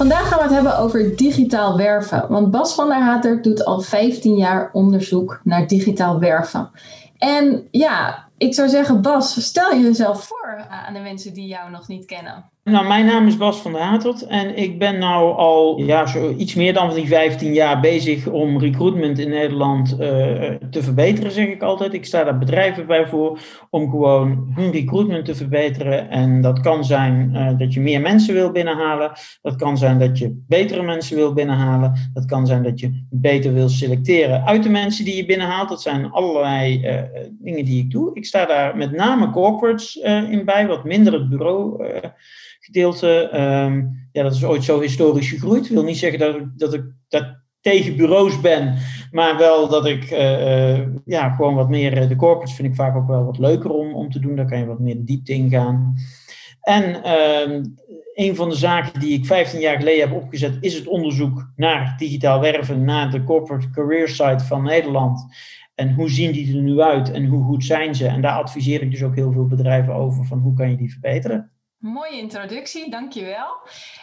[0.00, 2.26] Vandaag gaan we het hebben over digitaal werven.
[2.28, 6.70] Want Bas van der Hater doet al 15 jaar onderzoek naar digitaal werven.
[7.18, 11.88] En ja, ik zou zeggen, Bas, stel jezelf voor aan de mensen die jou nog
[11.88, 12.50] niet kennen.
[12.64, 16.34] Nou, mijn naam is Bas van der Hatert en ik ben nou al ja, zo
[16.36, 19.98] iets meer dan die 15 jaar bezig om recruitment in Nederland uh,
[20.70, 21.94] te verbeteren, zeg ik altijd.
[21.94, 23.38] Ik sta daar bedrijven bij voor
[23.70, 26.10] om gewoon hun recruitment te verbeteren.
[26.10, 29.12] En dat kan zijn uh, dat je meer mensen wil binnenhalen.
[29.42, 32.10] Dat kan zijn dat je betere mensen wil binnenhalen.
[32.12, 35.68] Dat kan zijn dat je beter wil selecteren uit de mensen die je binnenhaalt.
[35.68, 38.10] Dat zijn allerlei uh, dingen die ik doe.
[38.30, 39.96] Sta daar met name corporates
[40.30, 41.84] in bij, wat minder het bureau
[42.60, 43.28] gedeelte.
[43.28, 45.64] Ehm, ja, dat is ooit zo historisch gegroeid.
[45.64, 48.76] Ik wil niet zeggen dat ik, dat ik dat tegen bureaus ben,
[49.10, 51.96] maar wel dat ik uh, ja, gewoon wat meer.
[51.96, 54.36] Eh, de corporates vind ik vaak ook wel wat leuker om, om te doen.
[54.36, 55.94] Daar kan je wat meer diepte in gaan.
[56.60, 57.60] En uh,
[58.14, 61.94] een van de zaken die ik 15 jaar geleden heb opgezet, is het onderzoek naar
[61.98, 65.26] digitaal werven, naar de corporate career site van Nederland.
[65.80, 68.06] En hoe zien die er nu uit en hoe goed zijn ze?
[68.06, 70.90] En daar adviseer ik dus ook heel veel bedrijven over van hoe kan je die
[70.90, 71.50] verbeteren.
[71.80, 73.56] Mooie introductie, dankjewel.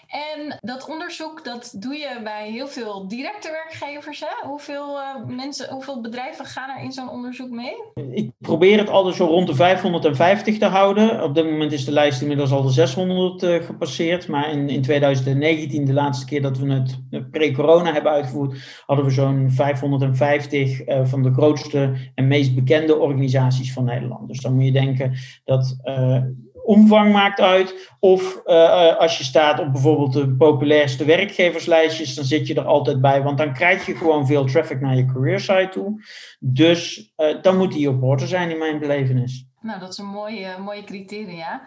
[0.08, 4.20] En dat onderzoek dat doe je bij heel veel directe werkgevers.
[4.20, 4.48] Hè?
[4.48, 7.74] Hoeveel, uh, mensen, hoeveel bedrijven gaan er in zo'n onderzoek mee?
[8.12, 11.24] Ik probeer het altijd zo rond de 550 te houden.
[11.24, 14.28] Op dit moment is de lijst inmiddels al de 600 uh, eh, gepasseerd.
[14.28, 19.12] Maar in, in 2019, de laatste keer dat we het pre-corona hebben uitgevoerd, hadden we
[19.12, 24.28] zo'n 550 uh, van de grootste en meest bekende organisaties van Nederland.
[24.28, 26.22] Dus dan moet je denken dat eh,
[26.67, 27.91] omvang maakt uit.
[28.00, 33.01] Of uh, als je staat op bijvoorbeeld de populairste werkgeverslijstjes, dan zit je er altijd
[33.01, 36.01] bij, want dan krijg je gewoon veel traffic naar je career site toe.
[36.39, 39.45] Dus uh, dan moet die op orde zijn in mijn belevenis.
[39.61, 41.61] Nou, dat is een mooie, mooie criteria.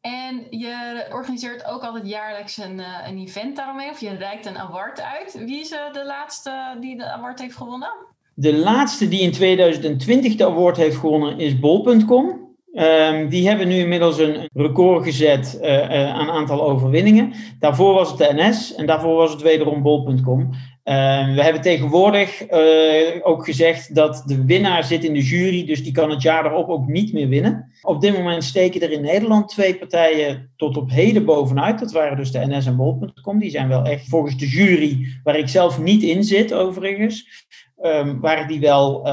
[0.00, 5.00] En je organiseert ook altijd jaarlijks een, een event daaromheen, of je reikt een award
[5.00, 5.38] uit.
[5.44, 7.92] Wie is de laatste die de award heeft gewonnen?
[8.34, 12.53] De laatste die in 2020 de award heeft gewonnen is bol.com.
[12.74, 17.32] Um, die hebben nu inmiddels een record gezet uh, uh, aan aantal overwinningen.
[17.58, 20.40] Daarvoor was het de NS en daarvoor was het wederom bol.com.
[20.84, 25.82] Uh, we hebben tegenwoordig eh, ook gezegd dat de winnaar zit in de jury, dus
[25.82, 27.72] die kan het jaar erop ook niet meer winnen.
[27.82, 31.78] Op dit moment steken er in Nederland twee partijen tot op heden bovenuit.
[31.78, 33.38] Dat waren dus de NS en bol.com.
[33.38, 37.46] Die zijn wel echt volgens de jury, waar ik zelf niet in zit overigens,
[37.82, 39.08] um, waren die wel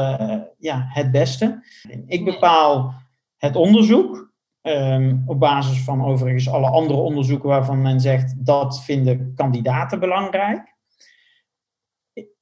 [0.60, 1.64] ja, het beste.
[2.08, 3.01] Ik bepaal
[3.42, 4.30] het onderzoek.
[4.62, 10.76] Um, op basis van overigens alle andere onderzoeken waarvan men zegt dat vinden kandidaten belangrijk.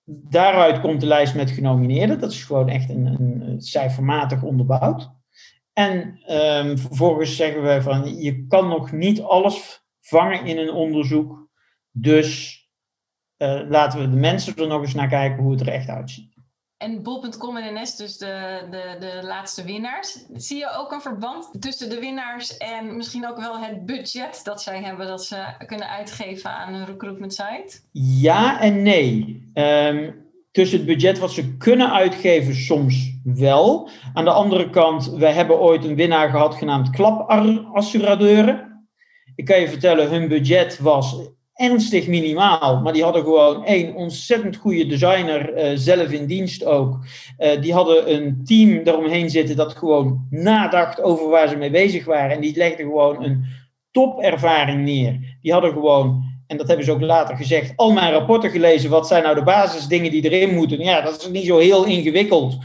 [0.05, 2.19] Daaruit komt de lijst met genomineerden.
[2.19, 5.11] Dat is gewoon echt een, een cijfermatig onderbouwd.
[5.73, 11.49] En um, vervolgens zeggen we van je kan nog niet alles vangen in een onderzoek.
[11.91, 12.63] Dus
[13.37, 16.28] uh, laten we de mensen er nog eens naar kijken hoe het er echt uitziet.
[16.79, 20.25] En bol.com en NS, dus de, de, de laatste winnaars.
[20.33, 24.61] Zie je ook een verband tussen de winnaars en misschien ook wel het budget dat
[24.61, 27.79] zij hebben dat ze kunnen uitgeven aan een recruitment site?
[27.91, 29.43] Ja en nee.
[29.53, 33.89] Um, tussen het budget wat ze kunnen uitgeven, soms wel.
[34.13, 38.87] Aan de andere kant, we hebben ooit een winnaar gehad genaamd Klapassuradeuren.
[39.35, 41.15] Ik kan je vertellen, hun budget was
[41.59, 42.81] ernstig minimaal.
[42.81, 46.99] Maar die hadden gewoon één ontzettend goede designer uh, zelf in dienst ook.
[47.39, 52.05] Uh, die hadden een team eromheen zitten dat gewoon nadacht over waar ze mee bezig
[52.05, 52.31] waren.
[52.31, 53.45] En die legden gewoon een
[53.91, 55.37] topervaring neer.
[55.41, 58.89] Die hadden gewoon en dat hebben ze ook later gezegd, al mijn rapporten gelezen.
[58.89, 60.79] Wat zijn nou de basisdingen die erin moeten?
[60.79, 62.57] Ja, dat is niet zo heel ingewikkeld.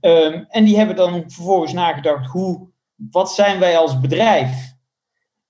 [0.00, 2.68] Um, en die hebben dan vervolgens nagedacht, hoe,
[3.10, 4.74] wat zijn wij als bedrijf?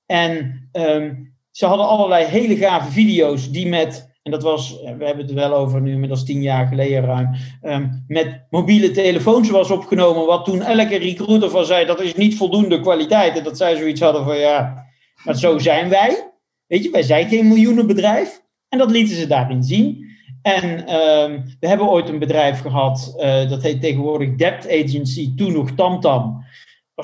[0.07, 5.19] En um, ze hadden allerlei hele gave video's die met en dat was, we hebben
[5.19, 7.29] het er wel over nu, inmiddels tien jaar geleden ruim,
[7.63, 12.37] um, met mobiele telefoons was opgenomen, wat toen elke recruiter van zei, dat is niet
[12.37, 13.37] voldoende kwaliteit.
[13.37, 14.87] En dat zij zoiets hadden van, ja,
[15.25, 16.33] maar zo zijn wij.
[16.67, 18.43] Weet je, wij zijn geen miljoenenbedrijf.
[18.69, 20.09] En dat lieten ze daarin zien.
[20.43, 25.53] En um, we hebben ooit een bedrijf gehad, uh, dat heet tegenwoordig Debt Agency, toen
[25.53, 26.45] nog TamTam.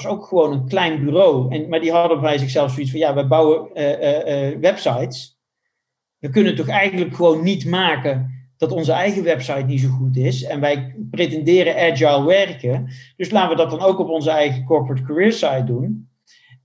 [0.02, 1.54] Was ook gewoon een klein bureau.
[1.54, 5.36] En, maar die hadden bij zichzelf zoiets van, ja, wij bouwen uh, uh, websites
[6.18, 10.42] we kunnen toch eigenlijk gewoon niet maken dat onze eigen website niet zo goed is.
[10.42, 12.88] En wij pretenderen agile werken.
[13.16, 16.08] Dus laten we dat dan ook op onze eigen corporate career site doen.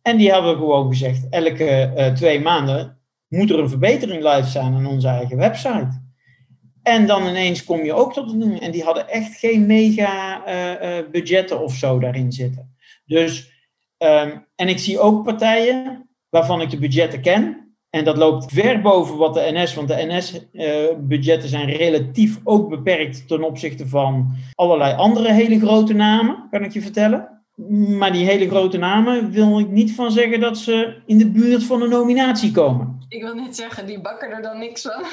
[0.02, 4.86] En die hebben gewoon gezegd, elke twee maanden moet er een verbetering live zijn aan
[4.86, 6.02] onze eigen website.
[6.84, 8.60] En dan ineens kom je ook tot een.
[8.60, 10.44] En die hadden echt geen mega
[11.12, 12.76] budgetten of zo daarin zitten.
[13.12, 13.52] Dus,
[13.98, 17.76] um, en ik zie ook partijen waarvan ik de budgetten ken.
[17.90, 23.28] En dat loopt ver boven wat de NS, want de NS-budgetten zijn relatief ook beperkt
[23.28, 27.42] ten opzichte van allerlei andere hele grote namen, kan ik je vertellen.
[27.98, 31.64] Maar die hele grote namen wil ik niet van zeggen dat ze in de buurt
[31.64, 33.06] van een nominatie komen.
[33.08, 35.06] Ik wil niet zeggen, die bakken er dan niks van.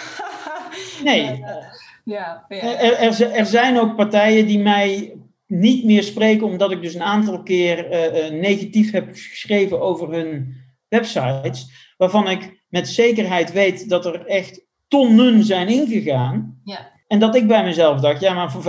[1.05, 1.25] nee.
[1.37, 1.65] ja,
[2.05, 2.45] ja.
[2.49, 5.19] Er, er, er, zijn ook partijen die mij
[5.49, 10.56] niet meer spreken, omdat ik dus een aantal keer uh, negatief heb geschreven over hun
[10.89, 16.61] websites waarvan ik met zekerheid weet dat er echt tonnen zijn ingegaan.
[16.65, 16.91] Ja.
[17.06, 18.62] En dat ik bij mezelf dacht, ja, maar voor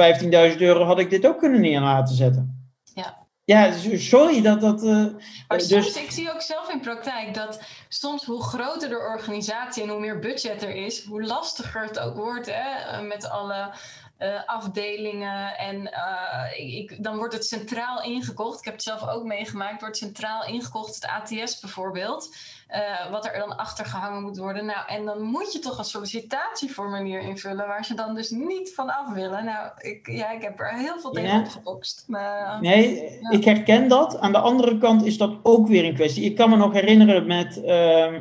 [0.51, 2.71] 15.000 euro had ik dit ook kunnen neer laten zetten.
[2.93, 3.27] Ja.
[3.45, 4.83] Ja, sorry dat dat.
[4.83, 5.05] Uh,
[5.47, 5.95] maar dus...
[5.95, 10.19] ik zie ook zelf in praktijk dat soms hoe groter de organisatie en hoe meer
[10.19, 13.73] budget er is, hoe lastiger het ook wordt hè, met alle
[14.19, 15.57] uh, afdelingen.
[15.57, 18.59] En uh, ik, dan wordt het centraal ingekocht.
[18.59, 19.81] Ik heb het zelf ook meegemaakt.
[19.81, 22.35] Wordt centraal ingekocht, het ATS bijvoorbeeld.
[22.75, 24.65] Uh, wat er dan achter gehangen moet worden.
[24.65, 28.89] Nou, en dan moet je toch een sollicitatieformulier invullen waar ze dan dus niet van
[28.89, 29.45] af willen.
[29.45, 31.39] Nou, ik, ja, ik heb er heel veel tegen ja.
[31.39, 32.03] opgebokst.
[32.07, 33.29] Maar, nee, ja.
[33.29, 34.19] ik herken dat.
[34.19, 36.23] Aan de andere kant is dat ook weer een kwestie.
[36.23, 37.61] Ik kan me nog herinneren met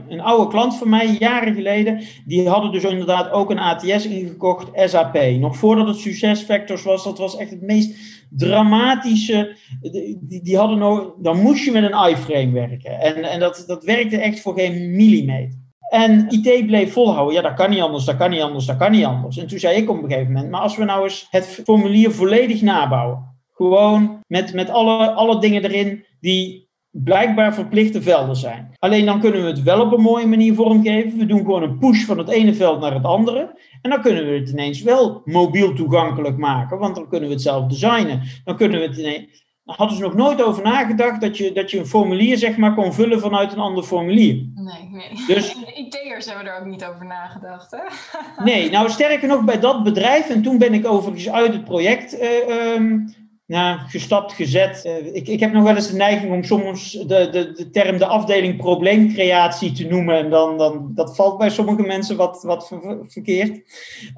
[0.08, 2.02] een oude klant van mij, jaren geleden.
[2.24, 5.18] Die hadden dus inderdaad ook een ATS ingekocht, SAP.
[5.38, 9.56] Nog voordat het succesfactors was, dat was echt het meest dramatische.
[9.80, 13.00] Die, die hadden nog, dan moest je met een iframe werken.
[13.00, 15.58] En, en dat, dat werkte echt voor geen millimeter.
[15.88, 17.34] En IT bleef volhouden.
[17.34, 19.36] Ja, dat kan niet anders, dat kan niet anders, dat kan niet anders.
[19.36, 22.10] En toen zei ik op een gegeven moment, maar als we nou eens het formulier
[22.10, 23.36] volledig nabouwen.
[23.52, 28.74] Gewoon met, met alle, alle dingen erin die blijkbaar verplichte velden zijn.
[28.78, 31.18] Alleen dan kunnen we het wel op een mooie manier vormgeven.
[31.18, 33.58] We doen gewoon een push van het ene veld naar het andere.
[33.82, 37.42] En dan kunnen we het ineens wel mobiel toegankelijk maken, want dan kunnen we het
[37.42, 38.22] zelf designen.
[38.44, 39.46] Dan kunnen we het ineens.
[39.64, 42.92] Hadden ze nog nooit over nagedacht dat je, dat je een formulier zeg maar kon
[42.92, 44.34] vullen vanuit een ander formulier.
[44.54, 45.26] Nee, nee.
[45.26, 47.78] Dus, IT'ers hebben er ook niet over nagedacht, hè?
[48.50, 52.20] nee, nou sterker nog bij dat bedrijf, en toen ben ik overigens uit het project
[52.20, 53.14] uh, um,
[53.48, 54.82] nou, gestapt, gezet.
[54.86, 57.98] Uh, ik, ik heb nog wel eens de neiging om soms de, de, de term
[57.98, 60.16] de afdeling probleemcreatie te noemen.
[60.16, 63.50] En dan, dan, dat valt bij sommige mensen wat, wat ver, verkeerd.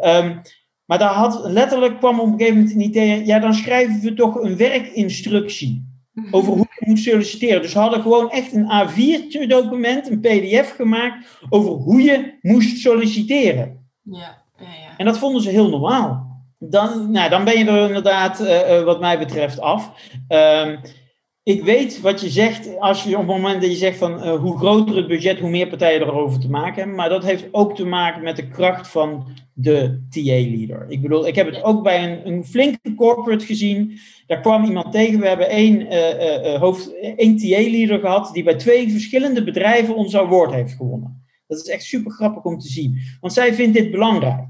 [0.05, 0.41] Um,
[0.85, 3.27] maar daar had letterlijk kwam op een gegeven moment een idee.
[3.27, 5.89] Ja, dan schrijven we toch een werkinstructie.
[6.31, 7.63] Over hoe je moet solliciteren.
[7.63, 11.39] Dus we hadden gewoon echt een A4-document, een PDF gemaakt.
[11.49, 13.89] over hoe je moest solliciteren.
[14.03, 14.97] Ja, ja, ja.
[14.97, 16.30] En dat vonden ze heel normaal
[16.63, 19.93] dan, nou, dan ben je er inderdaad, uh, uh, wat mij betreft, af.
[20.29, 20.81] Um,
[21.43, 24.35] ik weet wat je zegt, als je op het moment dat je zegt van uh,
[24.35, 26.95] hoe groter het budget, hoe meer partijen erover te maken hebben.
[26.95, 30.87] Maar dat heeft ook te maken met de kracht van de TA-leader.
[30.89, 33.99] Ik bedoel, ik heb het ook bij een, een, flinke corporate gezien.
[34.27, 35.21] Daar kwam iemand tegen.
[35.21, 40.73] We hebben één, hoofd, één TA-leader gehad die bij twee verschillende bedrijven ons award heeft
[40.73, 41.25] gewonnen.
[41.47, 42.99] Dat is echt super grappig om te zien.
[43.21, 44.49] Want zij vindt dit belangrijk.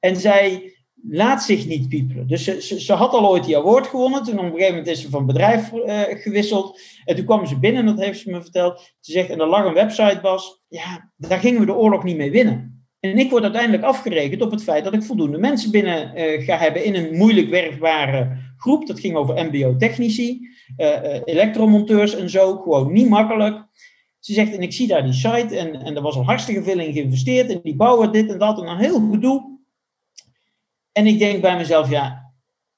[0.00, 0.73] En zij
[1.08, 2.26] laat zich niet piepelen.
[2.26, 4.22] Dus ze, ze, had al ooit die award gewonnen.
[4.22, 6.80] Toen op een gegeven moment is ze van bedrijf uh, gewisseld.
[7.04, 8.94] En toen kwam ze binnen, dat heeft ze me verteld.
[9.00, 10.62] Ze zegt, en er lag een website, Bas.
[10.68, 12.86] Ja, daar gingen we de oorlog niet mee winnen.
[13.00, 16.56] En ik word uiteindelijk afgerekend op het feit dat ik voldoende mensen binnen uh, ga
[16.56, 18.86] hebben in een moeilijk werkbare groep.
[18.86, 22.56] Dat ging over MBO-technici, uh, elektromonteurs en zo.
[22.56, 23.66] Gewoon niet makkelijk.
[24.18, 26.78] Ze zegt, en ik zie daar die site en, en er was al hartstikke veel
[26.78, 27.50] in geïnvesteerd.
[27.50, 29.53] En die bouwen dit en dat en een heel gedoe.
[30.94, 32.32] En ik denk bij mezelf, ja,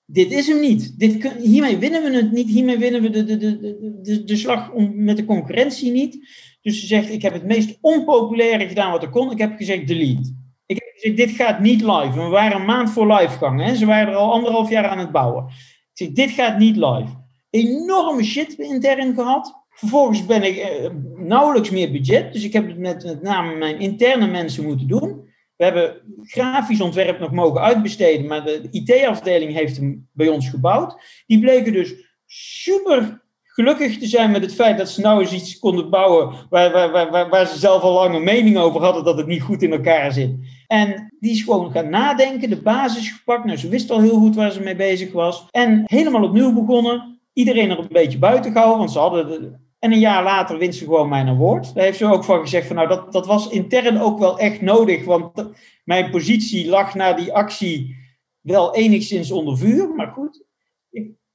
[0.06, 0.98] dit is hem niet.
[0.98, 2.48] Dit hiermee winnen we het niet.
[2.48, 6.18] Hiermee winnen we de, de, de, de, de slag om, met de concurrentie niet.
[6.62, 9.30] Dus ze zegt, ik heb het meest onpopulaire gedaan wat er kon.
[9.30, 10.34] Ik heb gezegd delete.
[10.66, 12.12] Ik heb gezegd, dit gaat niet live.
[12.12, 13.64] we waren een maand voor livegang.
[13.64, 13.74] Hè?
[13.74, 15.44] Ze waren er al anderhalf jaar aan het bouwen.
[15.46, 17.24] Ik zeg, dit gaat niet live.
[17.50, 19.64] Enorme shit intern gehad.
[19.68, 22.32] Vervolgens ben ik eh, nauwelijks meer budget.
[22.32, 25.25] Dus ik heb het met, met name mijn interne mensen moeten doen.
[25.56, 31.22] We hebben grafisch ontwerp nog mogen uitbesteden, maar de IT-afdeling heeft hem bij ons gebouwd.
[31.26, 31.94] Die bleken dus
[32.26, 33.24] super
[33.56, 37.10] gelukkig te zijn met het feit dat ze nou eens iets konden bouwen waar, waar,
[37.10, 39.72] waar, waar, ze zelf al lang een mening over hadden dat het niet goed in
[39.72, 40.34] elkaar zit.
[40.66, 43.44] En die is gewoon gaan nadenken, de basis gepakt.
[43.44, 45.46] Nou, ze wist al heel goed waar ze mee bezig was.
[45.50, 47.20] En helemaal opnieuw begonnen.
[47.32, 49.52] Iedereen er een beetje buiten gehouden, want ze hadden de,
[49.86, 51.74] en een jaar later wint ze gewoon mijn award.
[51.74, 54.60] Daar heeft ze ook van gezegd van nou, dat, dat was intern ook wel echt
[54.60, 55.04] nodig.
[55.04, 55.50] Want
[55.84, 57.96] mijn positie lag na die actie
[58.40, 59.94] wel enigszins onder vuur.
[59.94, 60.44] Maar goed,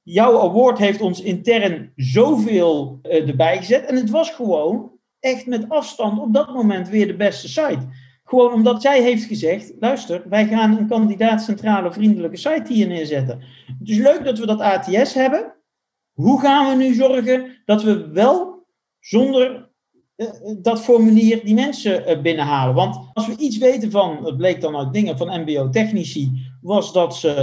[0.02, 3.84] jouw award heeft ons intern zoveel uh, erbij gezet.
[3.84, 7.88] En het was gewoon echt met afstand op dat moment weer de beste site.
[8.24, 13.42] Gewoon omdat zij heeft gezegd: luister, wij gaan een kandidaat centrale vriendelijke site hier neerzetten.
[13.78, 15.54] Het is leuk dat we dat ATS hebben.
[16.12, 18.66] Hoe gaan we nu zorgen dat we wel
[19.00, 19.70] zonder
[20.16, 20.28] uh,
[20.58, 22.74] dat formulier die mensen uh, binnenhalen?
[22.74, 27.16] Want als we iets weten van, het bleek dan uit dingen van MBO-technici, was dat
[27.16, 27.36] ze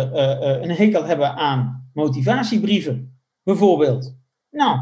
[0.61, 4.15] een hekel hebben aan motivatiebrieven, bijvoorbeeld.
[4.49, 4.79] Nou,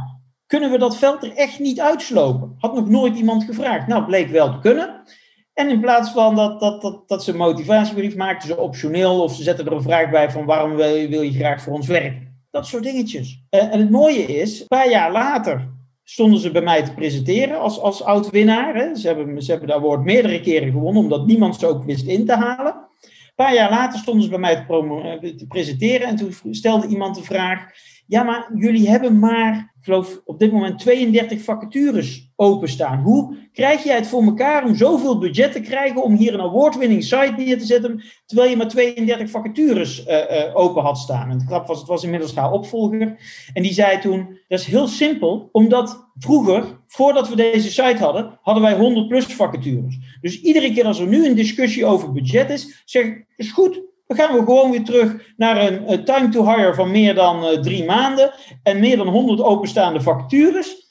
[0.48, 2.56] kunnen we dat veld er echt niet uitslopen?
[2.58, 3.88] Had nog nooit iemand gevraagd.
[3.88, 5.02] Nou, bleek wel te kunnen.
[5.54, 9.36] En in plaats van dat, dat, dat, dat ze een motivatiebrief maakten, ze optioneel of
[9.36, 11.88] ze zetten er een vraag bij van waarom wil je, wil je graag voor ons
[11.88, 12.27] werken?
[12.50, 13.44] Dat soort dingetjes.
[13.50, 17.60] Uh, en het mooie is, een paar jaar later stonden ze bij mij te presenteren
[17.60, 18.96] als, als oud-winnaar.
[18.96, 22.26] Ze hebben, ze hebben dat woord meerdere keren gewonnen, omdat niemand ze ook wist in
[22.26, 22.74] te halen.
[23.02, 26.88] Een paar jaar later stonden ze bij mij te, eh, te presenteren en toen stelde
[26.88, 27.66] iemand de vraag:
[28.08, 33.02] Ja, maar jullie hebben maar geloof op dit moment 32 vacatures openstaan.
[33.02, 37.04] Hoe krijg jij het voor elkaar om zoveel budget te krijgen om hier een award-winning
[37.04, 41.30] site neer te zetten, terwijl je maar 32 vacatures uh, uh, open had staan?
[41.30, 43.18] En het grap was, het was inmiddels haar opvolger.
[43.54, 48.40] En die zei toen, dat is heel simpel, omdat vroeger, voordat we deze site hadden,
[48.42, 49.98] hadden wij 100 plus vacatures.
[50.22, 53.82] Dus iedere keer als er nu een discussie over budget is, zeg ik, is goed,
[54.08, 57.60] dan gaan we gewoon weer terug naar een, time to hire van meer dan uh,
[57.60, 58.32] drie maanden
[58.64, 60.87] en meer dan 100 openstaande vacatures.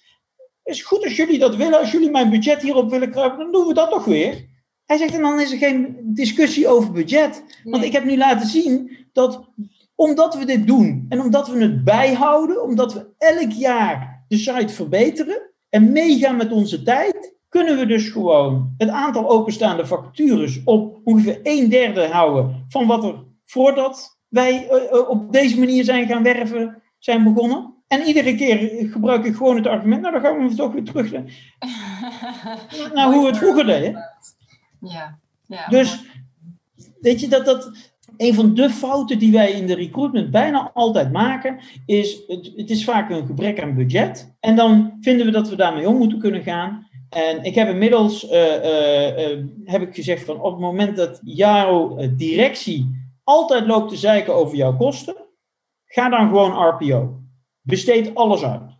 [0.67, 3.67] Is goed als jullie dat willen, als jullie mijn budget hierop willen kruipen, dan doen
[3.67, 4.45] we dat toch weer.
[4.85, 7.45] Hij zegt, en dan is er geen discussie over budget.
[7.65, 9.49] Want ik heb nu laten zien dat
[9.95, 14.69] omdat we dit doen en omdat we het bijhouden, omdat we elk jaar de site
[14.69, 21.01] verbeteren en meegaan met onze tijd, kunnen we dus gewoon het aantal openstaande vacatures op
[21.05, 26.07] ongeveer een derde houden van wat er voordat wij uh, uh, op deze manier zijn
[26.07, 27.75] gaan werven, zijn begonnen.
[27.89, 31.13] En iedere keer gebruik ik gewoon het argument, nou dan gaan we toch weer terug
[31.13, 31.25] naar,
[32.95, 34.05] naar hoe we het vroeger deden.
[34.81, 35.67] Ja, ja.
[35.69, 36.05] Dus
[37.01, 37.73] weet je dat dat
[38.17, 42.71] een van de fouten die wij in de recruitment bijna altijd maken, is het, het
[42.71, 44.35] is vaak een gebrek aan budget.
[44.41, 46.87] En dan vinden we dat we daarmee om moeten kunnen gaan.
[47.09, 51.21] En ik heb inmiddels uh, uh, uh, heb ik gezegd van op het moment dat
[51.25, 55.17] jouw directie altijd loopt te zeiken over jouw kosten,
[55.87, 57.26] ga dan gewoon RPO.
[57.67, 58.71] Besteed alles uit.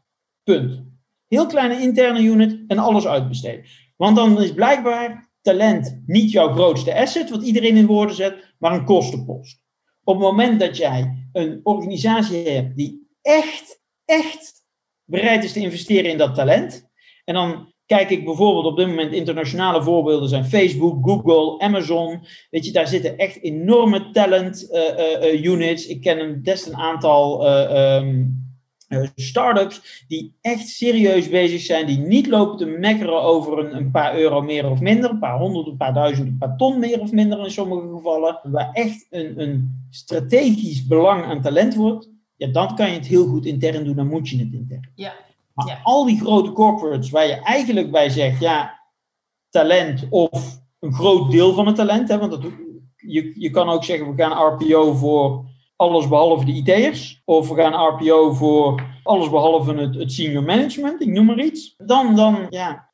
[0.43, 0.83] Punt.
[1.29, 3.65] Heel kleine interne unit en alles uitbesteden.
[3.97, 8.73] Want dan is blijkbaar talent niet jouw grootste asset, wat iedereen in woorden zet, maar
[8.73, 9.61] een kostenpost.
[10.05, 14.65] Op het moment dat jij een organisatie hebt die echt, echt
[15.05, 16.91] bereid is te investeren in dat talent,
[17.25, 22.21] en dan Kijk ik bijvoorbeeld op dit moment internationale voorbeelden zijn Facebook, Google, Amazon.
[22.51, 25.87] Weet je, daar zitten echt enorme talent uh, uh, units.
[25.87, 27.49] Ik ken een, best een aantal
[27.97, 28.46] um,
[29.15, 34.19] startups die echt serieus bezig zijn, die niet lopen te mekkeren over een, een, paar
[34.19, 37.13] euro meer of minder, een paar honderd, een paar duizend, een paar ton meer of
[37.13, 42.11] minder in sommige gevallen, waar echt een, een strategisch belang aan talent wordt.
[42.37, 44.91] Ja, dan kan je het heel goed intern doen, dan moet je het intern.
[44.95, 45.13] Ja.
[45.55, 48.81] Maar al die grote corporates waar je eigenlijk bij zegt, ja,
[49.51, 52.43] talent of een groot deel van het talent, hè, want dat,
[52.97, 55.45] je, je kan ook zeggen, we gaan RPO voor
[55.77, 61.01] alles behalve de IT'ers, of we gaan RPO voor alles behalve het, het senior management,
[61.01, 61.75] ik noem maar iets.
[61.77, 62.89] Dan, dan, ja,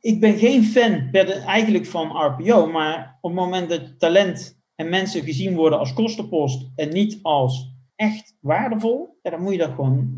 [0.00, 1.08] ik ben geen fan
[1.46, 6.70] eigenlijk van RPO, maar op het moment dat talent en mensen gezien worden als kostenpost
[6.76, 10.16] en niet als echt waardevol, ja, dan moet je dat gewoon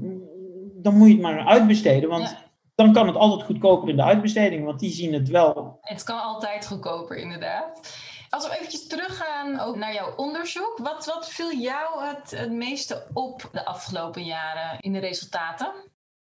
[0.84, 2.08] dan moet je het maar uitbesteden.
[2.08, 2.36] Want
[2.74, 5.78] dan kan het altijd goedkoper in de uitbesteding, want die zien het wel.
[5.80, 7.98] Het kan altijd goedkoper, inderdaad.
[8.34, 13.48] Als we eventjes teruggaan ook naar jouw onderzoek, wat, wat viel jou het, meeste op
[13.52, 15.72] de afgelopen jaren in de resultaten?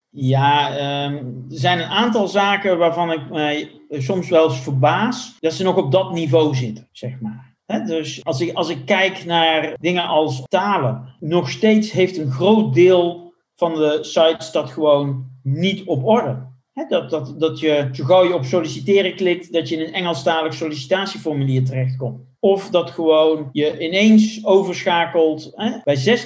[0.10, 1.16] Ja, ehm,
[1.50, 5.76] er zijn een aantal zaken waarvan ik mij soms wel eens verbaas dat ze nog
[5.76, 7.54] op dat niveau zitten, zeg maar.
[7.86, 12.74] dus als ik, als ik kijk naar dingen als talen, nog steeds heeft een groot
[12.74, 16.54] deel van de sites dat gewoon niet op orde.
[16.88, 20.54] Dat, dat, dat je, zo gauw je op solliciteren klikt, dat je in een Engelstalig
[20.54, 22.22] sollicitatieformulier terechtkomt.
[22.40, 25.52] Of dat gewoon je ineens overschakelt.
[25.84, 26.20] Bij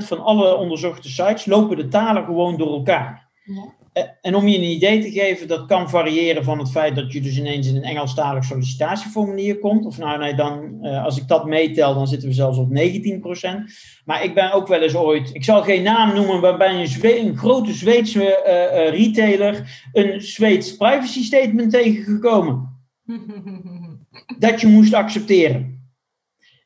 [0.00, 3.28] 16% van alle onderzochte sites lopen de talen gewoon door elkaar.
[3.44, 3.78] Ja.
[3.92, 7.12] Eh, en om je een idee te geven, dat kan variëren van het feit dat
[7.12, 9.86] je dus ineens in een Engelstalig sollicitatieformulier komt.
[9.86, 13.72] Of nou, nee, dan, uh, als ik dat meetel, dan zitten we zelfs op 19%.
[14.04, 17.36] Maar ik ben ook wel eens ooit, ik zal geen naam noemen, waarbij een, een
[17.36, 22.78] grote Zweedse uh, retailer een Zweeds privacy statement tegengekomen.
[24.38, 25.78] dat je moest accepteren.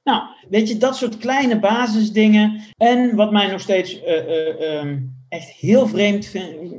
[0.03, 2.61] Nou, weet je, dat soort kleine basisdingen.
[2.77, 4.87] En wat mij nog steeds uh,
[5.35, 6.35] echt heel vreemd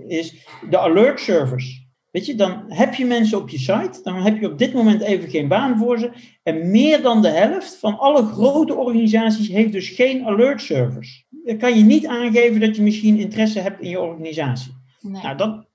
[0.07, 1.83] is de alert servers.
[2.11, 5.01] Weet je, dan heb je mensen op je site, dan heb je op dit moment
[5.01, 6.11] even geen baan voor ze.
[6.43, 11.25] En meer dan de helft van alle grote organisaties heeft dus geen alert servers.
[11.29, 14.71] Dan kan je niet aangeven dat je misschien interesse hebt in je organisatie.
[15.01, 15.21] Nee.
[15.21, 15.67] Nou, dat,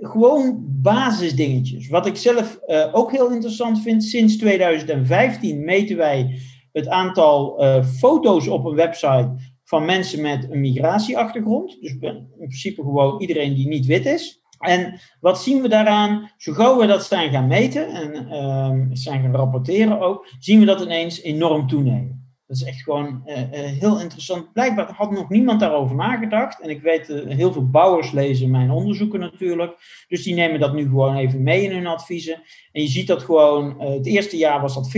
[0.00, 1.88] gewoon basisdingetjes.
[1.88, 6.38] Wat ik zelf uh, ook heel interessant vind, sinds 2015 meten wij
[6.72, 9.34] het aantal uh, foto's op een website
[9.72, 11.80] van mensen met een migratieachtergrond.
[11.80, 14.42] Dus in principe gewoon iedereen die niet wit is.
[14.58, 16.30] En wat zien we daaraan?
[16.36, 20.80] Zo gauw we dat zijn gaan meten en zijn gaan rapporteren ook, zien we dat
[20.80, 22.22] ineens enorm toenemen.
[22.52, 23.44] Dat is echt gewoon uh, uh,
[23.80, 24.52] heel interessant.
[24.52, 26.60] Blijkbaar had nog niemand daarover nagedacht.
[26.60, 30.04] En ik weet, uh, heel veel bouwers lezen mijn onderzoeken natuurlijk.
[30.08, 32.42] Dus die nemen dat nu gewoon even mee in hun adviezen.
[32.72, 34.92] En je ziet dat gewoon, het eerste jaar was dat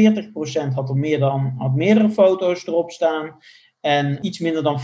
[0.70, 3.36] 40% had er meer dan, had meerdere foto's erop staan.
[3.84, 4.82] En iets minder dan 40%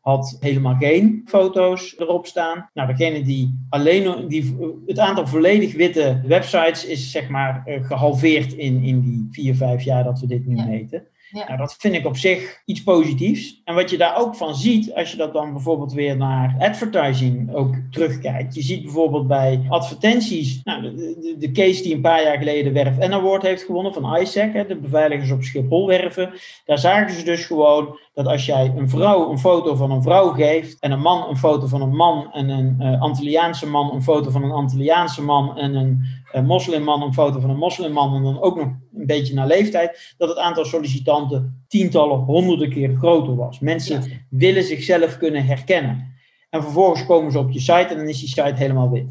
[0.00, 2.70] had helemaal geen foto's erop staan.
[2.74, 8.82] Nou, degene die alleen die, het aantal volledig witte websites is zeg maar gehalveerd in,
[8.82, 11.02] in die vier, vijf jaar dat we dit nu meten.
[11.30, 11.44] Ja.
[11.46, 13.60] Nou, dat vind ik op zich iets positiefs.
[13.64, 17.54] En wat je daar ook van ziet, als je dat dan bijvoorbeeld weer naar advertising
[17.54, 18.54] ook terugkijkt.
[18.54, 22.96] Je ziet bijvoorbeeld bij advertenties, nou, de, de, case die een paar jaar geleden Werf
[22.98, 26.32] N Award heeft gewonnen van ISEC, hè, de beveiligers op Schiphol werven.
[26.64, 30.28] Daar zagen ze dus gewoon dat als jij een vrouw een foto van een vrouw
[30.28, 34.02] geeft en een man een foto van een man en een uh, Antilliaanse man een
[34.02, 38.22] foto van een Antilliaanse man en een uh, moslimman een foto van een moslimman en
[38.22, 43.36] dan ook nog een beetje naar leeftijd, dat het aantal sollicitanten tientallen, honderden keer groter
[43.36, 43.58] was.
[43.58, 46.12] Mensen willen zichzelf kunnen herkennen.
[46.50, 49.06] En vervolgens komen ze op je site en dan is die site helemaal wit.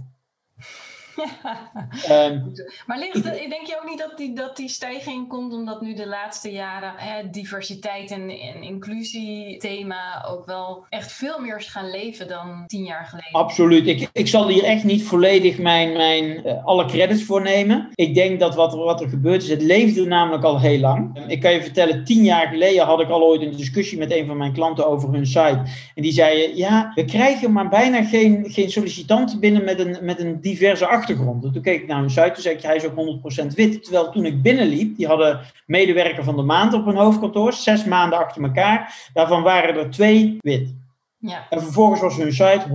[2.09, 2.51] Um,
[2.85, 6.07] maar ligt, denk je ook niet dat die, dat die stijging komt omdat nu de
[6.07, 11.89] laatste jaren hè, diversiteit en, en inclusie thema ook wel echt veel meer is gaan
[11.89, 13.31] leven dan tien jaar geleden?
[13.31, 13.87] Absoluut.
[13.87, 17.89] Ik, ik zal hier echt niet volledig mijn, mijn uh, alle credits voor nemen.
[17.95, 21.23] Ik denk dat wat, wat er gebeurd is, het leefde namelijk al heel lang.
[21.27, 24.25] Ik kan je vertellen, tien jaar geleden had ik al ooit een discussie met een
[24.25, 25.61] van mijn klanten over hun site.
[25.95, 30.19] En die zeiden, ja, we krijgen maar bijna geen, geen sollicitanten binnen met een, met
[30.19, 31.43] een diverse achtergrond achtergrond.
[31.43, 33.83] En toen keek ik naar hun site, toen zei ik, hij is ook 100% wit.
[33.83, 38.19] Terwijl toen ik binnenliep, die hadden medewerker van de maand op hun hoofdkantoor, zes maanden
[38.19, 39.09] achter elkaar.
[39.13, 40.75] Daarvan waren er twee wit.
[41.17, 41.47] Ja.
[41.49, 42.65] En vervolgens was hun site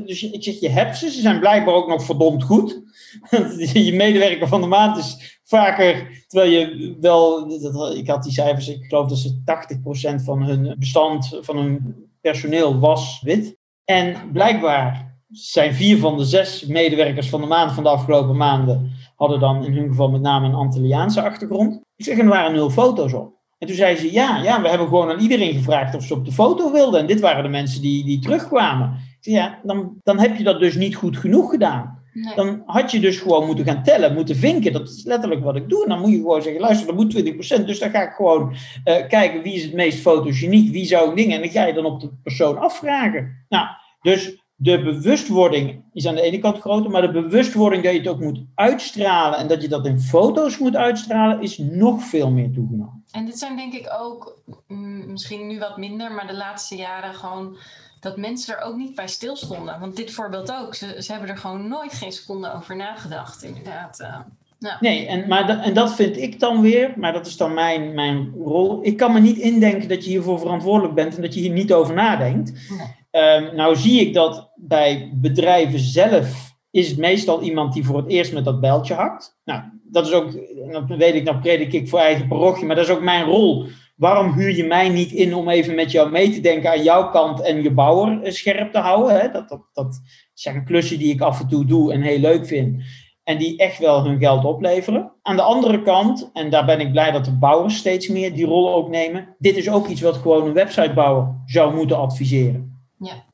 [0.00, 0.04] 100%.
[0.04, 2.82] Dus ik zeg, je hebt ze, ze zijn blijkbaar ook nog verdomd goed.
[3.72, 7.50] je medewerker van de maand is vaker, terwijl je wel,
[7.96, 9.42] ik had die cijfers, ik geloof dat ze
[10.20, 13.56] 80% van hun bestand, van hun personeel was wit.
[13.84, 18.92] En blijkbaar zijn vier van de zes medewerkers van de maand van de afgelopen maanden
[19.16, 21.80] hadden dan in hun geval met name een Antilliaanse achtergrond.
[21.96, 23.38] Ik zeg, en er waren nul foto's op.
[23.58, 26.24] En toen zei ze, ja, ja, we hebben gewoon aan iedereen gevraagd of ze op
[26.24, 27.00] de foto wilden.
[27.00, 28.88] En dit waren de mensen die, die terugkwamen.
[28.88, 31.98] Ik zeg, ja, dan, dan heb je dat dus niet goed genoeg gedaan.
[32.34, 34.72] Dan had je dus gewoon moeten gaan tellen, moeten vinken.
[34.72, 35.82] Dat is letterlijk wat ik doe.
[35.82, 37.16] En dan moet je gewoon zeggen, luister, dat moet
[37.60, 37.64] 20%.
[37.64, 38.50] Dus dan ga ik gewoon
[38.84, 41.34] uh, kijken wie is het meest fotogeniek, wie zou dingen.
[41.34, 43.44] En dan ga je dan op de persoon afvragen.
[43.48, 43.66] Nou,
[44.00, 48.08] dus de bewustwording is aan de ene kant groter, maar de bewustwording dat je het
[48.08, 52.52] ook moet uitstralen en dat je dat in foto's moet uitstralen, is nog veel meer
[52.52, 53.04] toegenomen.
[53.10, 57.14] En dit zijn denk ik ook, mm, misschien nu wat minder, maar de laatste jaren
[57.14, 57.56] gewoon
[58.00, 59.80] dat mensen er ook niet bij stilstonden.
[59.80, 64.00] Want dit voorbeeld ook, ze, ze hebben er gewoon nooit geen seconde over nagedacht, inderdaad.
[64.00, 64.16] Uh.
[64.80, 68.32] Nee, en, maar en dat vind ik dan weer, maar dat is dan mijn, mijn
[68.44, 68.78] rol.
[68.82, 71.72] Ik kan me niet indenken dat je hiervoor verantwoordelijk bent en dat je hier niet
[71.72, 72.52] over nadenkt.
[72.70, 72.98] Nee.
[73.10, 78.08] Um, nou zie ik dat bij bedrijven zelf is het meestal iemand die voor het
[78.08, 79.40] eerst met dat bijltje hakt.
[79.44, 80.32] Nou, dat is ook,
[80.72, 83.66] dat weet ik, dan predik ik voor eigen parochie, maar dat is ook mijn rol.
[83.96, 87.10] Waarom huur je mij niet in om even met jou mee te denken aan jouw
[87.10, 89.20] kant en je bouwer scherp te houden?
[89.20, 89.30] Hè?
[89.30, 90.00] Dat, dat, dat
[90.34, 92.82] zijn klusje die ik af en toe doe en heel leuk vind.
[93.24, 95.12] En die echt wel hun geld opleveren.
[95.22, 98.46] Aan de andere kant, en daar ben ik blij dat de bouwers steeds meer die
[98.46, 99.36] rol ook nemen.
[99.38, 102.69] Dit is ook iets wat gewoon een websitebouwer zou moeten adviseren.
[103.00, 103.24] Ja.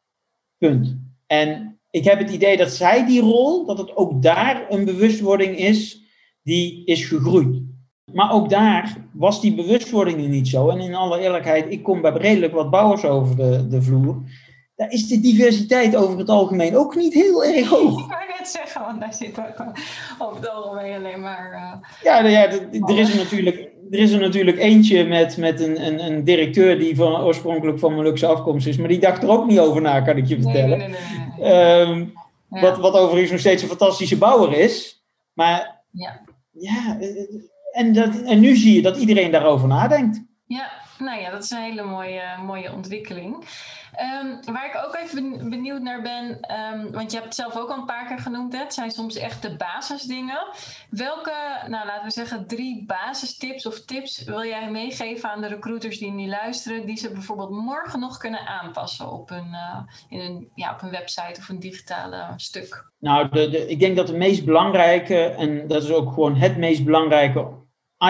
[0.58, 0.96] Punt.
[1.26, 5.56] En ik heb het idee dat zij die rol, dat het ook daar een bewustwording
[5.56, 6.02] is,
[6.42, 7.62] die is gegroeid.
[8.12, 10.68] Maar ook daar was die bewustwording niet zo.
[10.68, 14.22] En in alle eerlijkheid, ik kom bij redelijk wat bouwers over de, de vloer.
[14.76, 18.00] Daar is de diversiteit over het algemeen ook niet heel erg hoog.
[18.04, 19.66] Ik wou net zeggen, want daar zit ook
[20.18, 21.52] over het algemeen alleen maar...
[21.52, 21.88] Uh...
[22.02, 25.86] Ja, nou ja, er is er natuurlijk, er is er natuurlijk eentje met, met een,
[25.86, 28.76] een, een directeur die van, oorspronkelijk van Molukse afkomst is.
[28.76, 30.78] Maar die dacht er ook niet over na, kan ik je vertellen.
[30.78, 30.98] Nee, nee,
[31.38, 32.12] nee, um,
[32.50, 32.60] ja.
[32.60, 35.04] wat, wat overigens nog steeds een fantastische bouwer is.
[35.32, 36.20] Maar ja,
[36.50, 36.98] ja
[37.72, 40.24] en, dat, en nu zie je dat iedereen daarover nadenkt.
[40.46, 43.44] Ja, nou ja, dat is een hele mooie, mooie ontwikkeling.
[44.00, 47.70] Um, waar ik ook even benieuwd naar ben, um, want je hebt het zelf ook
[47.70, 50.46] al een paar keer genoemd, het zijn soms echt de basisdingen.
[50.90, 51.32] Welke,
[51.68, 56.10] nou laten we zeggen, drie basistips of tips wil jij meegeven aan de recruiters die
[56.10, 59.78] nu luisteren, die ze bijvoorbeeld morgen nog kunnen aanpassen op een, uh,
[60.08, 62.90] in een, ja, op een website of een digitale stuk?
[62.98, 66.84] Nou, de, ik denk dat de meest belangrijke, en dat is ook gewoon het meest
[66.84, 67.48] belangrijke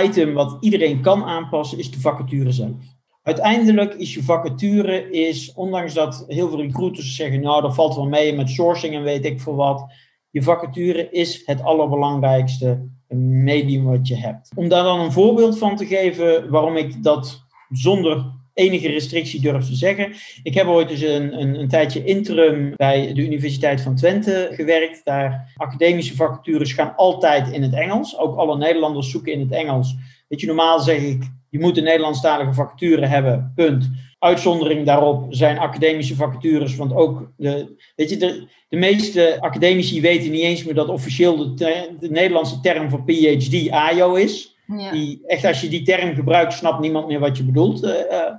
[0.03, 2.96] item wat iedereen kan aanpassen, is de vacature zelf.
[3.27, 8.07] Uiteindelijk is je vacature, is, ondanks dat heel veel recruiters zeggen, nou dat valt wel
[8.07, 9.93] mee met sourcing en weet ik veel wat,
[10.31, 14.51] je vacature is het allerbelangrijkste medium wat je hebt.
[14.55, 19.67] Om daar dan een voorbeeld van te geven waarom ik dat zonder enige restrictie durf
[19.67, 20.13] te zeggen.
[20.43, 25.05] Ik heb ooit eens een, een, een, tijdje interim bij de Universiteit van Twente gewerkt.
[25.05, 28.19] Daar academische vacatures gaan altijd in het Engels.
[28.19, 29.95] Ook alle Nederlanders zoeken in het Engels.
[30.29, 33.91] Weet je, normaal zeg ik, je moet een Nederlandstalige vacature hebben, punt.
[34.19, 40.31] Uitzondering daarop zijn academische vacatures, want ook de, weet je, de, de meeste academici weten
[40.31, 44.57] niet eens meer dat officieel de, de Nederlandse term voor PhD AIO is.
[44.67, 44.91] Ja.
[44.91, 47.85] Die, echt, als je die term gebruikt, snapt niemand meer wat je bedoelt.
[47.85, 48.35] Uh, uh,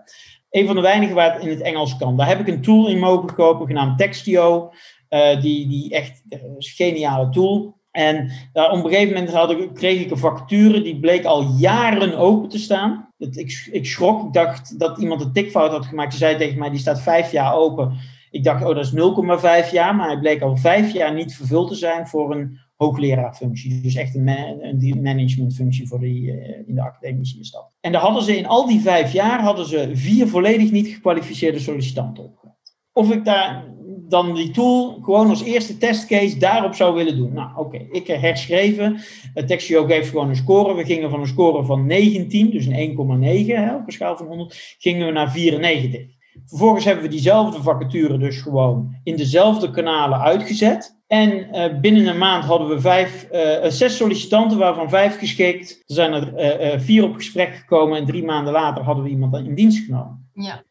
[0.49, 2.17] een van de weinigen waar het in het Engels kan.
[2.17, 4.71] Daar heb ik een tool in mogen kopen, genaamd Textio.
[5.09, 7.76] Uh, die, die echt een geniale tool.
[7.97, 12.17] En op een gegeven moment had ik, kreeg ik een vacature, die bleek al jaren
[12.17, 13.13] open te staan.
[13.17, 16.11] Ik, ik schrok, ik dacht dat iemand een tikfout had gemaakt.
[16.11, 17.97] Ze zei tegen mij, die staat vijf jaar open.
[18.31, 18.91] Ik dacht, oh, dat is
[19.67, 23.81] 0,5 jaar, maar hij bleek al vijf jaar niet vervuld te zijn voor een hoogleraarfunctie.
[23.81, 27.71] Dus echt een, een managementfunctie voor die, uh, in de academische stad.
[27.79, 31.59] En daar hadden ze in al die vijf jaar hadden ze vier volledig niet gekwalificeerde
[31.59, 32.55] sollicitanten opgehad.
[32.93, 33.75] Of ik daar
[34.09, 37.33] dan die tool gewoon als eerste testcase daarop zou willen doen.
[37.33, 38.99] Nou, oké, ik herschreven.
[39.33, 40.75] Het Textio geeft gewoon een score.
[40.75, 44.75] We gingen van een score van 19, dus een 1,9 op een schaal van 100,
[44.77, 46.15] gingen we naar 94.
[46.45, 50.95] Vervolgens hebben we diezelfde vacature dus gewoon in dezelfde kanalen uitgezet.
[51.07, 55.71] En uh, binnen een maand hadden we vijf, uh, zes sollicitanten, waarvan vijf geschikt.
[55.71, 59.55] Er zijn er vier op gesprek gekomen en drie maanden later hadden we iemand in
[59.55, 60.29] dienst genomen.
[60.33, 60.63] Ja.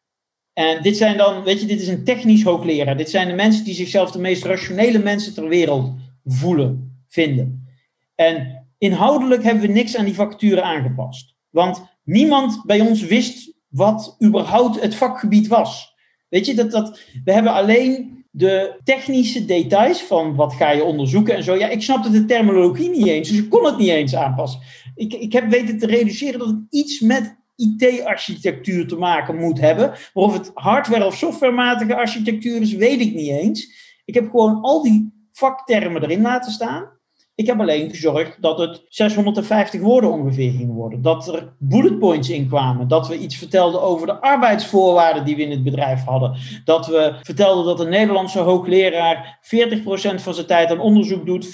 [0.59, 2.97] En dit zijn dan, weet je, dit is een technisch hoogleraar.
[2.97, 5.92] Dit zijn de mensen die zichzelf de meest rationele mensen ter wereld
[6.25, 7.69] voelen, vinden.
[8.14, 11.35] En inhoudelijk hebben we niks aan die vacature aangepast.
[11.51, 15.95] Want niemand bij ons wist wat überhaupt het vakgebied was.
[16.29, 21.35] Weet je, dat, dat, we hebben alleen de technische details van wat ga je onderzoeken
[21.35, 21.55] en zo.
[21.55, 24.61] Ja, ik snapte de terminologie niet eens, dus ik kon het niet eens aanpassen.
[24.95, 29.88] Ik, ik heb weten te reduceren dat het iets met IT-architectuur te maken moet hebben.
[29.88, 33.75] Maar of het hardware- of softwarematige architectuur is, weet ik niet eens.
[34.05, 36.95] Ik heb gewoon al die vaktermen erin laten staan.
[37.37, 41.03] Ik heb alleen gezorgd dat het 650 woorden ongeveer ging worden.
[41.03, 42.88] Dat er bullet points in kwamen.
[42.88, 46.37] Dat we iets vertelden over de arbeidsvoorwaarden die we in het bedrijf hadden.
[46.64, 49.49] Dat we vertelden dat een Nederlandse hoogleraar 40%
[50.14, 51.51] van zijn tijd aan onderzoek doet, 40%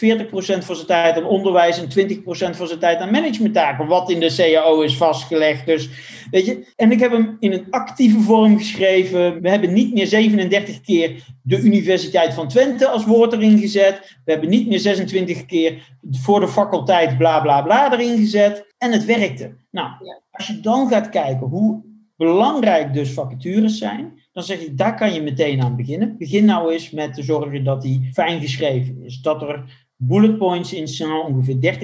[0.64, 3.87] van zijn tijd aan onderwijs en 20% van zijn tijd aan managementtaken.
[3.87, 5.66] Wat in de CAO is vastgelegd.
[5.66, 5.88] Dus,
[6.31, 9.40] weet je, en ik heb hem in een actieve vorm geschreven.
[9.40, 14.16] We hebben niet meer 37 keer de Universiteit van Twente als woord erin gezet.
[14.25, 15.71] We hebben niet meer 26 keer
[16.11, 18.74] voor de faculteit bla bla bla erin gezet.
[18.78, 19.56] En het werkte.
[19.70, 19.90] Nou,
[20.30, 21.82] als je dan gaat kijken hoe
[22.16, 26.18] belangrijk dus vacatures zijn, dan zeg ik, daar kan je meteen aan beginnen.
[26.18, 29.20] Begin nou eens met te zorgen dat die fijn geschreven is.
[29.20, 31.78] Dat er bullet points in staan, ongeveer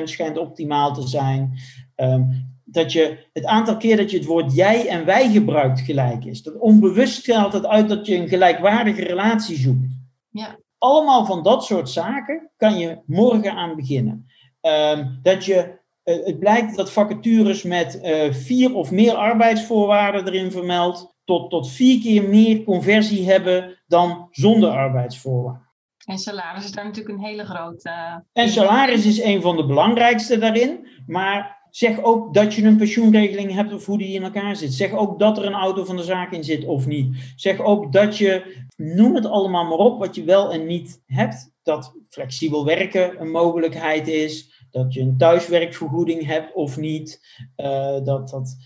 [0.00, 1.52] 30% schijnt optimaal te zijn.
[1.96, 6.24] Um, dat je het aantal keer dat je het woord jij en wij gebruikt gelijk
[6.24, 6.42] is.
[6.42, 9.96] Dat onbewust stelt het uit dat je een gelijkwaardige relatie zoekt.
[10.30, 14.26] Ja allemaal van dat soort zaken kan je morgen aan beginnen.
[14.60, 20.50] Ehm, dat je, eh, het blijkt dat vacatures met eh, vier of meer arbeidsvoorwaarden erin
[20.50, 25.70] vermeld, tot, tot vier keer meer conversie hebben dan zonder arbeidsvoorwaarden.
[26.06, 28.24] En salaris is daar natuurlijk een hele grote.
[28.32, 33.52] En salaris is een van de belangrijkste daarin, maar Zeg ook dat je een pensioenregeling
[33.52, 34.72] hebt of hoe die in elkaar zit.
[34.72, 37.32] Zeg ook dat er een auto van de zaak in zit of niet.
[37.36, 41.50] Zeg ook dat je, noem het allemaal maar op, wat je wel en niet hebt.
[41.62, 44.66] Dat flexibel werken een mogelijkheid is.
[44.70, 47.20] Dat je een thuiswerkvergoeding hebt of niet.
[47.56, 48.56] Uh, dat, dat,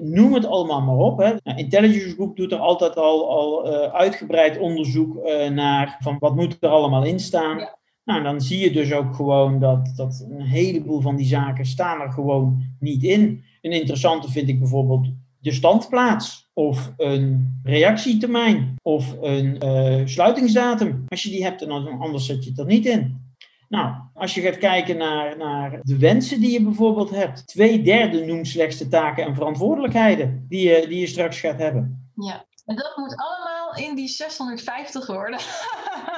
[0.00, 1.18] noem het allemaal maar op.
[1.18, 1.34] Hè.
[1.42, 6.34] Nou, Intelligence Group doet er altijd al, al uh, uitgebreid onderzoek uh, naar van wat
[6.34, 7.58] moet er allemaal in staan.
[7.58, 7.78] Ja.
[8.04, 12.00] Nou, dan zie je dus ook gewoon dat, dat een heleboel van die zaken staan
[12.00, 13.44] er gewoon niet in.
[13.60, 21.04] Een interessante vind ik bijvoorbeeld de standplaats of een reactietermijn of een uh, sluitingsdatum.
[21.08, 23.22] Als je die hebt, dan anders zet je het er niet in.
[23.68, 28.24] Nou, als je gaat kijken naar, naar de wensen die je bijvoorbeeld hebt, twee derde
[28.24, 32.10] noemt slechts de taken en verantwoordelijkheden die je, die je straks gaat hebben.
[32.14, 35.38] Ja, en dat moet allemaal in die 650 worden.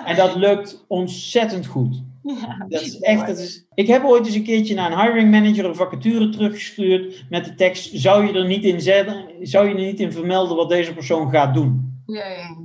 [0.05, 2.03] en dat lukt ontzettend goed.
[2.23, 5.31] Ja, dat is echt, dat is, ik heb ooit eens een keertje naar een hiring
[5.31, 9.75] manager een vacature teruggestuurd met de tekst: zou je er niet in zetten, zou je
[9.75, 12.03] er niet in vermelden wat deze persoon gaat doen?
[12.07, 12.57] Ja, ja.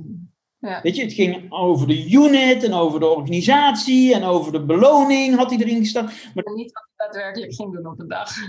[0.58, 0.80] ja.
[0.82, 5.36] Weet je, het ging over de unit en over de organisatie en over de beloning
[5.36, 6.10] had hij erin gestaan.
[6.34, 8.30] Maar niet wat hij daadwerkelijk ging doen op de dag.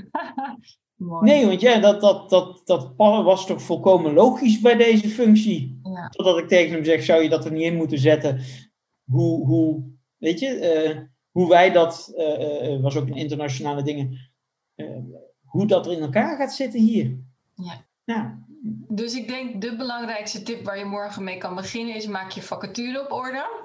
[1.21, 5.72] Nee, want ja, dat, dat, dat, dat was toch volkomen logisch bij deze functie.
[6.03, 6.09] Ja.
[6.09, 8.41] Totdat ik tegen hem zeg, zou je dat er niet in moeten zetten?
[9.03, 9.83] Hoe, hoe
[10.17, 10.99] weet je, uh,
[11.31, 14.31] hoe wij dat, uh, was ook een internationale dingen,
[15.43, 17.17] hoe dat er in elkaar gaat zitten hier.
[17.55, 17.85] Ja.
[18.05, 18.29] Nou.
[18.87, 22.41] Dus ik denk de belangrijkste tip waar je morgen mee kan beginnen is maak je
[22.41, 23.62] vacature op orde.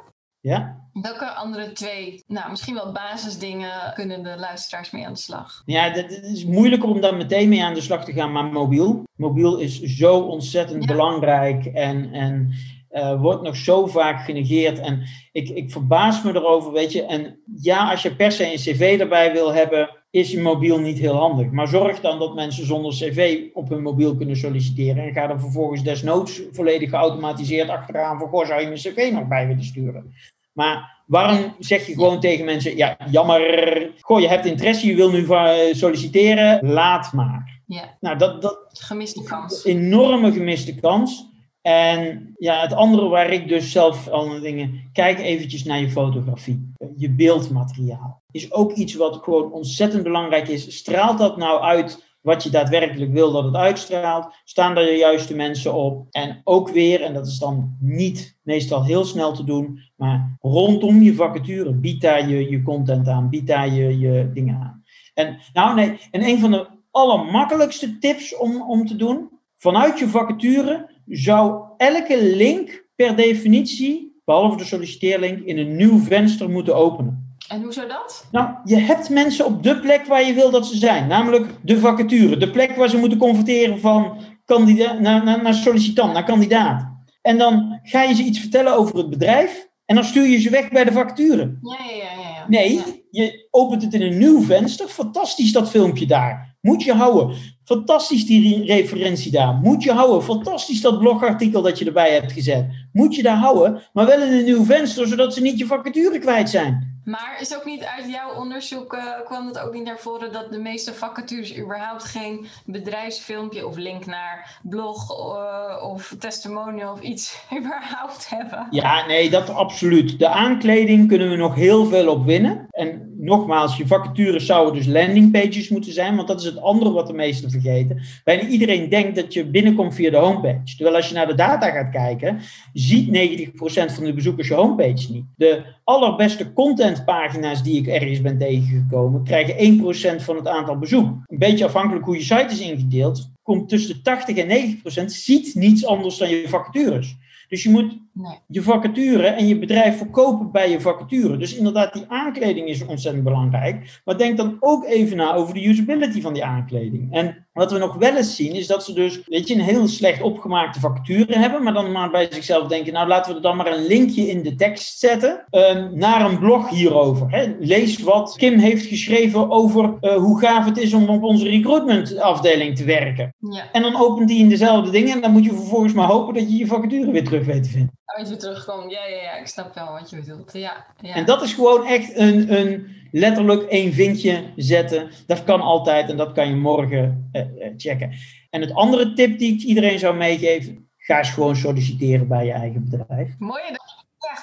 [0.49, 0.77] Ja.
[0.93, 5.63] Welke andere twee, nou misschien wel basisdingen, kunnen de luisteraars mee aan de slag?
[5.67, 9.03] Ja, het is moeilijker om daar meteen mee aan de slag te gaan, maar mobiel.
[9.17, 12.53] Mobiel is zo ontzettend belangrijk en, en
[12.91, 14.79] uh, wordt nog zo vaak genegeerd.
[14.79, 17.05] En ik, ik verbaas me erover, weet je.
[17.05, 20.99] En ja, als je per se een cv erbij wil hebben, is je mobiel niet
[20.99, 21.51] heel handig.
[21.51, 25.05] Maar zorg dan dat mensen zonder cv op hun mobiel kunnen solliciteren.
[25.05, 29.29] En ga er vervolgens desnoods volledig geautomatiseerd achteraan voor, goh, zou je mijn cv nog
[29.29, 30.13] bij willen sturen?
[30.59, 35.11] Maar waarom zeg je gewoon tegen mensen, ja, jammer, goh, je hebt interesse, je wil
[35.11, 35.27] nu
[35.75, 37.61] solliciteren, laat maar.
[37.67, 37.97] Ja.
[38.01, 39.65] Nou, dat, dat gemiste kans.
[39.65, 41.27] Enorme gemiste kans.
[41.63, 46.73] En ja, het andere waar ik dus zelf al dingen, kijk eventjes naar je fotografie.
[46.97, 50.77] Je beeldmateriaal is ook iets wat gewoon ontzettend belangrijk is.
[50.77, 54.35] Straalt dat nou uit wat je daadwerkelijk wil dat het uitstraalt?
[54.45, 56.07] Staan daar de juiste mensen op?
[56.11, 61.03] En ook weer, en dat is dan niet meestal heel snel te doen, maar rondom
[61.03, 64.83] je vacature, bied daar je, je content aan, bied daar je, je dingen aan.
[65.15, 70.09] En, nou nee, en een van de allermakkelijkste tips om, om te doen, vanuit je
[70.09, 77.28] vacature zou elke link per definitie, behalve de solliciteerlink, in een nieuw venster moeten openen.
[77.49, 78.27] En hoe zou dat?
[78.31, 81.79] Nou, je hebt mensen op de plek waar je wil dat ze zijn, namelijk de
[81.79, 86.97] vacature, de plek waar ze moeten converteren van kandidaat naar, naar, naar sollicitant, naar kandidaat.
[87.23, 90.51] En dan ga je ze iets vertellen over het bedrijf en dan stuur je ze
[90.51, 91.59] weg bij de vacature.
[91.63, 92.29] Ja, ja, ja.
[92.29, 92.45] ja.
[92.49, 94.89] Nee, je opent het in een nieuw venster.
[94.89, 96.57] Fantastisch dat filmpje daar.
[96.61, 97.37] Moet je houden.
[97.65, 99.55] Fantastisch die referentie daar.
[99.55, 100.23] Moet je houden.
[100.23, 102.67] Fantastisch dat blogartikel dat je erbij hebt gezet.
[102.93, 106.19] Moet je daar houden, maar wel in een nieuw venster, zodat ze niet je vacature
[106.19, 106.98] kwijt zijn.
[107.09, 110.51] Maar is ook niet uit jouw onderzoek, uh, kwam het ook niet naar voren dat
[110.51, 117.43] de meeste vacatures überhaupt geen bedrijfsfilmpje of link naar blog uh, of testimonial of iets
[117.59, 118.67] überhaupt hebben?
[118.71, 120.19] Ja, nee, dat absoluut.
[120.19, 122.67] De aankleding kunnen we nog heel veel op winnen.
[122.71, 127.07] En nogmaals, je vacatures zouden dus landingpages moeten zijn, want dat is het andere wat
[127.07, 128.01] de meesten vergeten.
[128.25, 130.77] Bijna iedereen denkt dat je binnenkomt via de homepage.
[130.77, 132.41] Terwijl als je naar de data gaat kijken,
[132.73, 135.25] ziet 90% van de bezoekers je homepage niet.
[135.37, 139.81] De allerbeste contentpagina's die ik ergens ben tegengekomen, krijgen
[140.19, 141.07] 1% van het aantal bezoek.
[141.27, 145.55] Een beetje afhankelijk hoe je site is ingedeeld, komt tussen de 80 en 90% ziet
[145.55, 147.17] niets anders dan je vacatures.
[147.49, 147.99] Dus je moet
[148.47, 151.37] je vacature en je bedrijf verkopen bij je vacature.
[151.37, 154.01] Dus inderdaad, die aankleding is ontzettend belangrijk.
[154.05, 157.13] Maar denk dan ook even na over de usability van die aankleding.
[157.13, 159.89] En wat we nog wel eens zien, is dat ze dus, weet je, een heel
[159.89, 161.63] slecht opgemaakte vacature hebben.
[161.63, 164.43] Maar dan maar bij zichzelf denken, nou laten we er dan maar een linkje in
[164.43, 165.45] de tekst zetten.
[165.51, 167.31] Ehm, naar een blog hierover.
[167.31, 167.55] Hè.
[167.59, 172.19] Lees wat Kim heeft geschreven over uh, hoe gaaf het is om op onze recruitment
[172.19, 173.35] afdeling te werken.
[173.39, 173.73] Ja.
[173.73, 175.15] En dan opent die in dezelfde dingen.
[175.15, 177.71] En dan moet je vervolgens maar hopen dat je je vacature weer terug weet te
[177.71, 177.97] vinden.
[178.17, 180.53] Als je terugkomt, ja, ja, ja, ik snap wel wat je bedoelt.
[180.53, 181.15] Ja, ja.
[181.15, 185.11] En dat is gewoon echt een, een letterlijk één vinkje zetten.
[185.27, 187.43] Dat kan altijd en dat kan je morgen uh,
[187.77, 188.13] checken.
[188.51, 192.53] En het andere tip die ik iedereen zou meegeven, ga eens gewoon solliciteren bij je
[192.53, 193.35] eigen bedrijf.
[193.39, 193.88] Mooi dat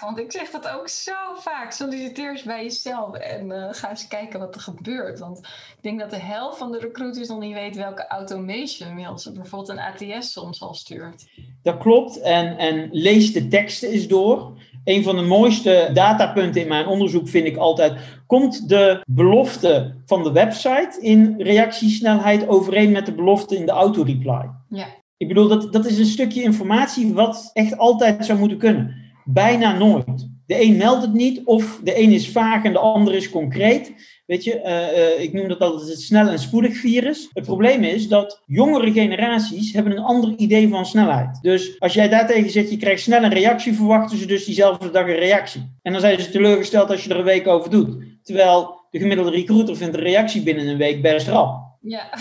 [0.01, 1.71] want ik zeg dat ook zo vaak.
[1.71, 5.19] Solliciteer eens bij jezelf en uh, ga eens kijken wat er gebeurt.
[5.19, 9.23] Want ik denk dat de helft van de recruiters nog niet weet welke automation mails
[9.23, 11.25] ze bijvoorbeeld een ATS soms al stuurt.
[11.63, 14.57] Dat klopt en, en lees de teksten eens door.
[14.83, 20.23] Een van de mooiste datapunten in mijn onderzoek vind ik altijd: komt de belofte van
[20.23, 24.49] de website in reactiesnelheid overeen met de belofte in de auto-reply?
[24.69, 24.87] Ja.
[25.17, 29.04] Ik bedoel, dat, dat is een stukje informatie wat echt altijd zou moeten kunnen.
[29.25, 30.29] Bijna nooit.
[30.45, 33.93] De een meldt het niet, of de een is vaag en de ander is concreet.
[34.25, 37.29] Weet je, uh, uh, ik noem dat altijd het snel en spoedig virus.
[37.33, 41.41] Het probleem is dat jongere generaties hebben een ander idee van snelheid.
[41.41, 45.07] Dus als jij daartegen zegt, je krijgt snel een reactie, verwachten ze dus diezelfde dag
[45.07, 45.77] een reactie.
[45.81, 47.95] En dan zijn ze teleurgesteld als je er een week over doet.
[48.23, 51.77] Terwijl de gemiddelde recruiter vindt een reactie binnen een week best rap.
[51.81, 52.09] Ja.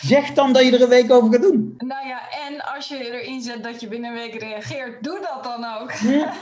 [0.00, 1.74] Zeg dan dat je er een week over gaat doen.
[1.78, 5.44] Nou ja, en als je erin zet dat je binnen een week reageert, doe dat
[5.44, 5.92] dan ook.
[5.92, 6.32] Ja.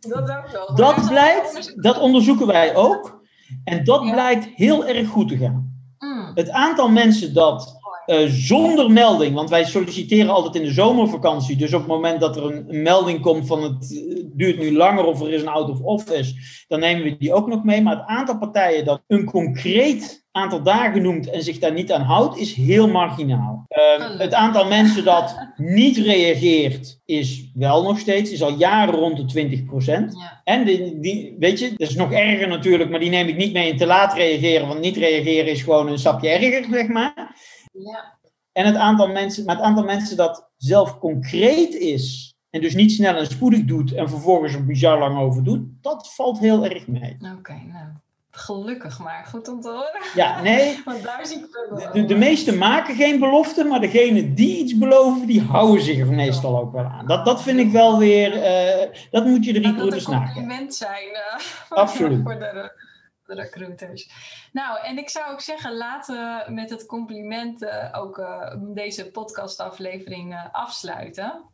[0.14, 0.74] dat ook wel.
[0.74, 3.22] Dat blijkt, dat onderzoeken wij ook.
[3.64, 4.12] En dat ja.
[4.12, 5.76] blijkt heel erg goed te gaan.
[5.98, 6.30] Mm.
[6.34, 7.77] Het aantal mensen dat
[8.08, 12.36] uh, zonder melding, want wij solliciteren altijd in de zomervakantie, dus op het moment dat
[12.36, 15.48] er een, een melding komt van het uh, duurt nu langer of er is een
[15.48, 16.34] out of office,
[16.68, 17.82] dan nemen we die ook nog mee.
[17.82, 22.00] Maar het aantal partijen dat een concreet aantal dagen noemt en zich daar niet aan
[22.00, 23.66] houdt, is heel marginaal.
[23.68, 29.16] Uh, het aantal mensen dat niet reageert, is wel nog steeds, is al jaren rond
[29.16, 30.40] de 20 Ja.
[30.44, 33.52] En die, die, weet je, dat is nog erger natuurlijk, maar die neem ik niet
[33.52, 37.36] mee in te laat reageren, want niet reageren is gewoon een stapje erger, zeg maar.
[37.78, 38.16] Ja.
[38.52, 42.92] En het aantal mensen, maar het aantal mensen dat zelf concreet is en dus niet
[42.92, 46.86] snel en spoedig doet en vervolgens er bizar lang over doet, dat valt heel erg
[46.86, 47.16] mee.
[47.20, 47.86] Oké, okay, nou.
[48.30, 50.02] Gelukkig maar, goed om te horen.
[50.14, 50.80] Ja, nee.
[50.84, 54.78] Want daar zie ik de, de, de meesten maken geen beloften, maar degenen die iets
[54.78, 57.06] beloven, die houden zich er meestal ook wel aan.
[57.06, 60.20] Dat, dat vind ik wel weer, uh, dat moet je de recruiters nagaan.
[60.20, 60.34] nagaan.
[60.34, 61.08] Dat moet een compliment zijn
[61.70, 62.22] uh, Absoluut.
[62.22, 62.86] voor de, de,
[63.34, 64.10] recruiters.
[64.52, 68.26] Nou, en ik zou ook zeggen, laten we met het compliment uh, ook
[68.74, 71.44] deze podcastaflevering afsluiten.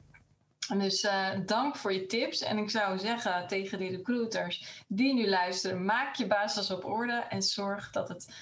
[0.78, 1.08] Dus
[1.46, 2.40] dank voor je tips.
[2.42, 7.24] En ik zou zeggen tegen die recruiters die nu luisteren: maak je basis op orde
[7.28, 8.34] en zorg dat het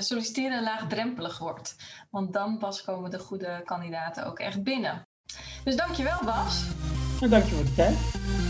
[0.00, 1.76] solliciteren laagdrempelig wordt.
[2.10, 5.08] Want dan pas komen de goede kandidaten ook echt binnen.
[5.64, 6.64] Dus dankjewel, Bas.
[7.20, 8.49] En dank je voor de tijd.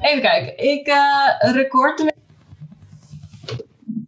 [0.00, 0.58] Even kijken.
[0.58, 2.00] Ik uh, record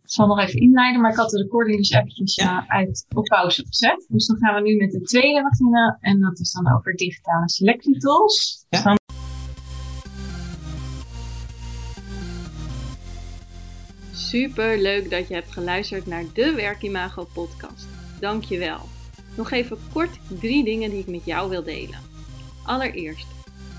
[0.04, 3.24] ik zal nog even inleiden, maar ik had de recording dus eventjes uh, uit op
[3.24, 4.06] pauze gezet.
[4.08, 5.98] Dus dan gaan we nu met de tweede beginnen.
[6.00, 8.66] En dat is dan over digitale selectietools.
[8.68, 8.82] Ja.
[8.82, 8.98] Dan...
[14.12, 17.88] Super leuk dat je hebt geluisterd naar de Werkimago podcast.
[18.20, 18.80] Dankjewel.
[19.36, 21.98] Nog even kort drie dingen die ik met jou wil delen.
[22.64, 23.26] Allereerst,